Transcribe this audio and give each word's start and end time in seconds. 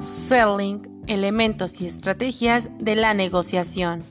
selling, 0.00 0.82
elementos 1.06 1.80
y 1.80 1.86
estrategias 1.86 2.70
de 2.78 2.96
la 2.96 3.14
negociación. 3.14 4.04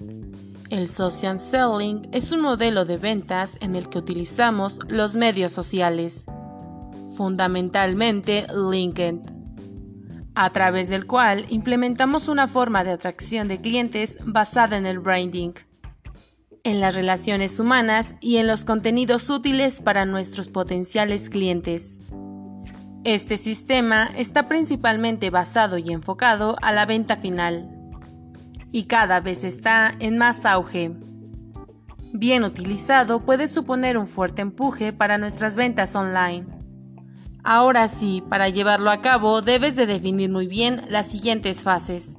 El 0.69 0.87
social 0.87 1.37
selling 1.37 2.07
es 2.11 2.31
un 2.31 2.41
modelo 2.41 2.85
de 2.85 2.97
ventas 2.97 3.57
en 3.59 3.75
el 3.75 3.89
que 3.89 3.97
utilizamos 3.97 4.79
los 4.87 5.15
medios 5.15 5.51
sociales, 5.51 6.25
fundamentalmente 7.15 8.47
LinkedIn, 8.71 9.21
a 10.33 10.49
través 10.51 10.87
del 10.89 11.05
cual 11.05 11.45
implementamos 11.49 12.29
una 12.29 12.47
forma 12.47 12.83
de 12.83 12.91
atracción 12.91 13.47
de 13.47 13.59
clientes 13.59 14.17
basada 14.23 14.77
en 14.77 14.85
el 14.85 14.99
branding, 14.99 15.51
en 16.63 16.79
las 16.79 16.95
relaciones 16.95 17.59
humanas 17.59 18.15
y 18.21 18.37
en 18.37 18.47
los 18.47 18.63
contenidos 18.63 19.29
útiles 19.29 19.81
para 19.81 20.05
nuestros 20.05 20.47
potenciales 20.47 21.29
clientes. 21.29 21.99
Este 23.03 23.37
sistema 23.37 24.11
está 24.15 24.47
principalmente 24.47 25.31
basado 25.31 25.79
y 25.79 25.91
enfocado 25.91 26.55
a 26.61 26.71
la 26.71 26.85
venta 26.85 27.15
final 27.15 27.67
y 28.71 28.83
cada 28.83 29.19
vez 29.19 29.43
está 29.43 29.95
en 29.99 30.19
más 30.19 30.45
auge. 30.45 30.91
Bien 32.13 32.43
utilizado 32.43 33.25
puede 33.25 33.47
suponer 33.47 33.97
un 33.97 34.05
fuerte 34.05 34.43
empuje 34.43 34.93
para 34.93 35.17
nuestras 35.17 35.55
ventas 35.55 35.95
online. 35.95 36.45
Ahora 37.43 37.87
sí, 37.87 38.21
para 38.29 38.49
llevarlo 38.49 38.91
a 38.91 39.01
cabo 39.01 39.41
debes 39.41 39.75
de 39.75 39.87
definir 39.87 40.29
muy 40.29 40.45
bien 40.45 40.83
las 40.87 41.07
siguientes 41.07 41.63
fases. 41.63 42.17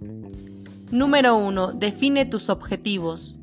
Número 0.90 1.36
1. 1.36 1.74
Define 1.74 2.26
tus 2.26 2.50
objetivos. 2.50 3.36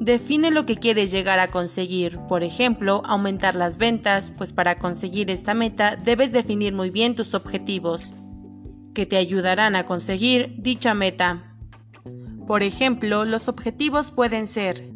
Define 0.00 0.50
lo 0.50 0.64
que 0.64 0.76
quieres 0.76 1.10
llegar 1.10 1.38
a 1.40 1.50
conseguir, 1.50 2.18
por 2.20 2.42
ejemplo, 2.42 3.02
aumentar 3.04 3.54
las 3.54 3.76
ventas, 3.76 4.32
pues 4.34 4.54
para 4.54 4.76
conseguir 4.76 5.30
esta 5.30 5.52
meta 5.52 5.96
debes 5.96 6.32
definir 6.32 6.72
muy 6.72 6.88
bien 6.88 7.14
tus 7.14 7.34
objetivos, 7.34 8.14
que 8.94 9.04
te 9.04 9.18
ayudarán 9.18 9.76
a 9.76 9.84
conseguir 9.84 10.54
dicha 10.56 10.94
meta. 10.94 11.54
Por 12.46 12.62
ejemplo, 12.62 13.26
los 13.26 13.48
objetivos 13.48 14.10
pueden 14.10 14.46
ser 14.46 14.88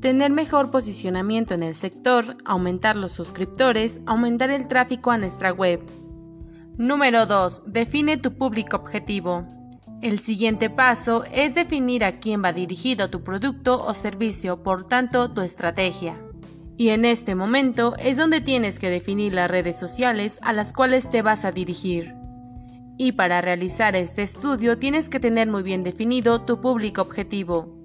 tener 0.00 0.32
mejor 0.32 0.72
posicionamiento 0.72 1.54
en 1.54 1.62
el 1.62 1.76
sector, 1.76 2.36
aumentar 2.44 2.96
los 2.96 3.12
suscriptores, 3.12 4.00
aumentar 4.06 4.50
el 4.50 4.66
tráfico 4.66 5.12
a 5.12 5.18
nuestra 5.18 5.52
web. 5.52 5.80
Número 6.76 7.26
2. 7.26 7.62
Define 7.66 8.16
tu 8.16 8.34
público 8.36 8.76
objetivo. 8.76 9.46
El 10.00 10.20
siguiente 10.20 10.70
paso 10.70 11.24
es 11.32 11.56
definir 11.56 12.04
a 12.04 12.20
quién 12.20 12.44
va 12.44 12.52
dirigido 12.52 13.10
tu 13.10 13.24
producto 13.24 13.82
o 13.84 13.94
servicio, 13.94 14.62
por 14.62 14.84
tanto, 14.84 15.32
tu 15.32 15.40
estrategia. 15.40 16.16
Y 16.76 16.90
en 16.90 17.04
este 17.04 17.34
momento 17.34 17.96
es 17.98 18.16
donde 18.16 18.40
tienes 18.40 18.78
que 18.78 18.90
definir 18.90 19.34
las 19.34 19.50
redes 19.50 19.76
sociales 19.76 20.38
a 20.42 20.52
las 20.52 20.72
cuales 20.72 21.10
te 21.10 21.22
vas 21.22 21.44
a 21.44 21.50
dirigir. 21.50 22.14
Y 22.96 23.12
para 23.12 23.40
realizar 23.40 23.96
este 23.96 24.22
estudio 24.22 24.78
tienes 24.78 25.08
que 25.08 25.18
tener 25.18 25.48
muy 25.48 25.64
bien 25.64 25.82
definido 25.82 26.44
tu 26.44 26.60
público 26.60 27.02
objetivo. 27.02 27.76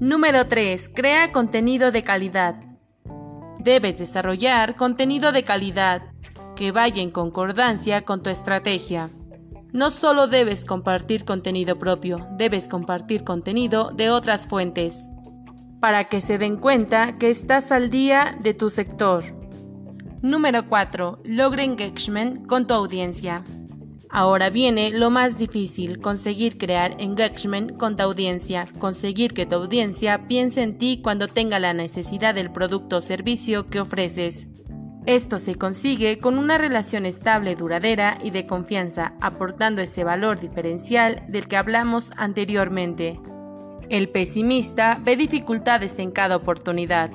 Número 0.00 0.46
3. 0.48 0.90
Crea 0.94 1.30
contenido 1.30 1.92
de 1.92 2.02
calidad. 2.02 2.56
Debes 3.58 3.98
desarrollar 3.98 4.76
contenido 4.76 5.30
de 5.30 5.44
calidad 5.44 6.02
que 6.56 6.72
vaya 6.72 7.02
en 7.02 7.10
concordancia 7.10 8.02
con 8.02 8.22
tu 8.22 8.30
estrategia. 8.30 9.10
No 9.74 9.90
solo 9.90 10.28
debes 10.28 10.64
compartir 10.64 11.24
contenido 11.24 11.76
propio, 11.80 12.28
debes 12.38 12.68
compartir 12.68 13.24
contenido 13.24 13.90
de 13.90 14.08
otras 14.08 14.46
fuentes, 14.46 15.08
para 15.80 16.04
que 16.04 16.20
se 16.20 16.38
den 16.38 16.58
cuenta 16.58 17.18
que 17.18 17.28
estás 17.28 17.72
al 17.72 17.90
día 17.90 18.38
de 18.40 18.54
tu 18.54 18.68
sector. 18.68 19.24
Número 20.22 20.68
4. 20.68 21.22
Logra 21.24 21.64
engagement 21.64 22.46
con 22.46 22.68
tu 22.68 22.74
audiencia. 22.74 23.42
Ahora 24.10 24.48
viene 24.48 24.90
lo 24.90 25.10
más 25.10 25.38
difícil, 25.38 26.00
conseguir 26.00 26.56
crear 26.56 26.94
engagement 27.00 27.76
con 27.76 27.96
tu 27.96 28.04
audiencia, 28.04 28.68
conseguir 28.78 29.34
que 29.34 29.44
tu 29.44 29.56
audiencia 29.56 30.28
piense 30.28 30.62
en 30.62 30.78
ti 30.78 31.00
cuando 31.02 31.26
tenga 31.26 31.58
la 31.58 31.72
necesidad 31.72 32.36
del 32.36 32.52
producto 32.52 32.98
o 32.98 33.00
servicio 33.00 33.66
que 33.66 33.80
ofreces. 33.80 34.46
Esto 35.06 35.38
se 35.38 35.56
consigue 35.56 36.18
con 36.18 36.38
una 36.38 36.56
relación 36.56 37.04
estable, 37.04 37.56
duradera 37.56 38.16
y 38.22 38.30
de 38.30 38.46
confianza, 38.46 39.12
aportando 39.20 39.82
ese 39.82 40.02
valor 40.02 40.40
diferencial 40.40 41.24
del 41.28 41.46
que 41.46 41.58
hablamos 41.58 42.10
anteriormente. 42.16 43.20
El 43.90 44.08
pesimista 44.08 44.98
ve 45.04 45.16
dificultades 45.16 45.98
en 45.98 46.10
cada 46.10 46.36
oportunidad. 46.36 47.10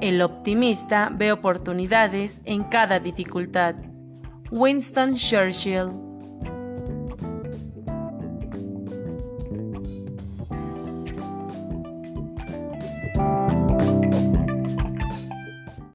El 0.00 0.22
optimista 0.22 1.12
ve 1.14 1.32
oportunidades 1.32 2.40
en 2.46 2.64
cada 2.64 2.98
dificultad. 2.98 3.74
Winston 4.50 5.16
Churchill 5.16 6.11